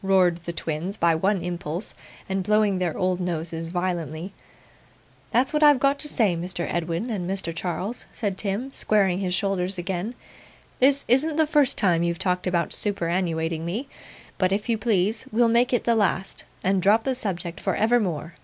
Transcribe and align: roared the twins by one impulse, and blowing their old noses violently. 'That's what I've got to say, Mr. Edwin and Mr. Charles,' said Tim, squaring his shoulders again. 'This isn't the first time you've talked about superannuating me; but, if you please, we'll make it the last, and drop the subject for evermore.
roared 0.00 0.36
the 0.44 0.52
twins 0.52 0.96
by 0.96 1.12
one 1.12 1.42
impulse, 1.42 1.92
and 2.28 2.44
blowing 2.44 2.78
their 2.78 2.96
old 2.96 3.18
noses 3.18 3.70
violently. 3.70 4.32
'That's 5.32 5.52
what 5.52 5.64
I've 5.64 5.80
got 5.80 5.98
to 5.98 6.08
say, 6.08 6.36
Mr. 6.36 6.64
Edwin 6.72 7.10
and 7.10 7.28
Mr. 7.28 7.52
Charles,' 7.52 8.06
said 8.12 8.38
Tim, 8.38 8.72
squaring 8.72 9.18
his 9.18 9.34
shoulders 9.34 9.78
again. 9.78 10.14
'This 10.78 11.04
isn't 11.08 11.34
the 11.34 11.48
first 11.48 11.76
time 11.76 12.04
you've 12.04 12.20
talked 12.20 12.46
about 12.46 12.70
superannuating 12.70 13.62
me; 13.62 13.88
but, 14.38 14.52
if 14.52 14.68
you 14.68 14.78
please, 14.78 15.26
we'll 15.32 15.48
make 15.48 15.72
it 15.72 15.82
the 15.82 15.96
last, 15.96 16.44
and 16.62 16.80
drop 16.80 17.02
the 17.02 17.16
subject 17.16 17.58
for 17.58 17.74
evermore. 17.74 18.34